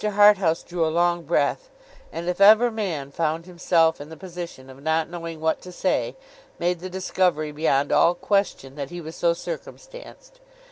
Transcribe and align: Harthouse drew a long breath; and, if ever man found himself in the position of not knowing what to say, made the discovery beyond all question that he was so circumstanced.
Harthouse 0.03 0.63
drew 0.63 0.83
a 0.83 0.89
long 0.89 1.21
breath; 1.21 1.69
and, 2.11 2.27
if 2.27 2.41
ever 2.41 2.71
man 2.71 3.11
found 3.11 3.45
himself 3.45 4.01
in 4.01 4.09
the 4.09 4.17
position 4.17 4.67
of 4.67 4.81
not 4.81 5.07
knowing 5.11 5.39
what 5.39 5.61
to 5.61 5.71
say, 5.71 6.15
made 6.57 6.79
the 6.79 6.89
discovery 6.89 7.51
beyond 7.51 7.91
all 7.91 8.15
question 8.15 8.73
that 8.73 8.89
he 8.89 8.99
was 8.99 9.15
so 9.15 9.33
circumstanced. 9.33 10.39